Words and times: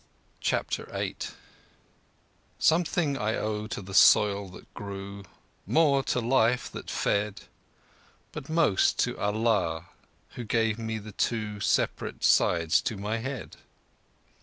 CHAPTER 0.39 0.87
VIII 0.91 1.15
Something 2.57 3.19
I 3.19 3.35
owe 3.35 3.67
to 3.67 3.83
the 3.83 3.93
soil 3.93 4.49
that 4.49 4.73
grew— 4.73 5.25
More 5.67 6.01
to 6.05 6.19
the 6.19 6.25
life 6.25 6.71
that 6.71 6.89
fed— 6.89 7.41
But 8.31 8.49
most 8.49 8.97
to 9.01 9.15
Allah 9.19 9.89
Who 10.29 10.43
gave 10.43 10.79
me 10.79 10.99
two 11.11 11.59
Separate 11.59 12.23
sides 12.23 12.81
to 12.81 12.97
my 12.97 13.17
head. 13.17 13.57